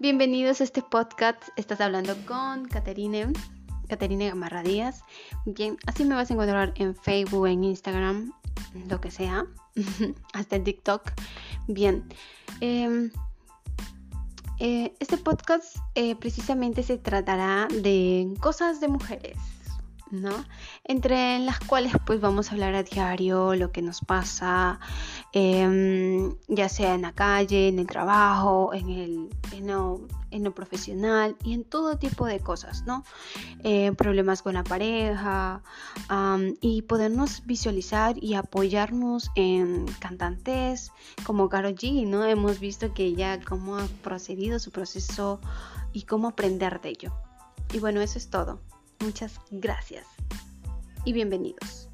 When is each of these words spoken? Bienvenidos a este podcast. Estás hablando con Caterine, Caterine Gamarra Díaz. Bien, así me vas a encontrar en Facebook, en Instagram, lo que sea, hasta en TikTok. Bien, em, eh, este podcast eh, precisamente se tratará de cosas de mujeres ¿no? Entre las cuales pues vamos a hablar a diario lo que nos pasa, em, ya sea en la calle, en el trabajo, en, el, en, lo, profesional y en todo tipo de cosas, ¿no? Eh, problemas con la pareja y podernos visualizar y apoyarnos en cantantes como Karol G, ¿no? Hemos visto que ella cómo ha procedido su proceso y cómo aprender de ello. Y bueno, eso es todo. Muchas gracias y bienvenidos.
Bienvenidos 0.00 0.60
a 0.60 0.64
este 0.64 0.80
podcast. 0.80 1.42
Estás 1.56 1.80
hablando 1.80 2.14
con 2.24 2.68
Caterine, 2.68 3.32
Caterine 3.88 4.28
Gamarra 4.28 4.62
Díaz. 4.62 5.02
Bien, 5.44 5.76
así 5.88 6.04
me 6.04 6.14
vas 6.14 6.30
a 6.30 6.34
encontrar 6.34 6.72
en 6.76 6.94
Facebook, 6.94 7.48
en 7.48 7.64
Instagram, 7.64 8.32
lo 8.88 9.00
que 9.00 9.10
sea, 9.10 9.44
hasta 10.34 10.54
en 10.54 10.62
TikTok. 10.62 11.02
Bien, 11.66 12.08
em, 12.60 13.10
eh, 14.60 14.94
este 15.00 15.16
podcast 15.16 15.78
eh, 15.96 16.14
precisamente 16.14 16.84
se 16.84 16.98
tratará 16.98 17.66
de 17.66 18.32
cosas 18.40 18.80
de 18.80 18.86
mujeres 18.86 19.36
¿no? 20.10 20.44
Entre 20.84 21.38
las 21.40 21.58
cuales 21.60 21.92
pues 22.06 22.20
vamos 22.20 22.48
a 22.48 22.52
hablar 22.52 22.74
a 22.74 22.82
diario 22.82 23.54
lo 23.54 23.72
que 23.72 23.82
nos 23.82 24.00
pasa, 24.00 24.80
em, 25.32 26.34
ya 26.48 26.68
sea 26.68 26.94
en 26.94 27.02
la 27.02 27.12
calle, 27.12 27.68
en 27.68 27.78
el 27.78 27.86
trabajo, 27.86 28.72
en, 28.72 28.88
el, 28.88 29.28
en, 29.52 29.66
lo, 30.44 30.54
profesional 30.54 31.36
y 31.44 31.54
en 31.54 31.64
todo 31.64 31.98
tipo 31.98 32.26
de 32.26 32.40
cosas, 32.40 32.84
¿no? 32.86 33.04
Eh, 33.64 33.92
problemas 33.92 34.42
con 34.42 34.54
la 34.54 34.64
pareja 34.64 35.62
y 36.60 36.82
podernos 36.82 37.44
visualizar 37.46 38.22
y 38.22 38.34
apoyarnos 38.34 39.30
en 39.34 39.86
cantantes 40.00 40.92
como 41.24 41.48
Karol 41.48 41.74
G, 41.74 42.06
¿no? 42.06 42.24
Hemos 42.24 42.60
visto 42.60 42.94
que 42.94 43.04
ella 43.04 43.40
cómo 43.46 43.76
ha 43.76 43.86
procedido 44.02 44.58
su 44.58 44.70
proceso 44.70 45.40
y 45.92 46.02
cómo 46.02 46.28
aprender 46.28 46.80
de 46.80 46.90
ello. 46.90 47.12
Y 47.72 47.80
bueno, 47.80 48.00
eso 48.00 48.18
es 48.18 48.30
todo. 48.30 48.60
Muchas 49.00 49.40
gracias 49.50 50.06
y 51.04 51.12
bienvenidos. 51.12 51.87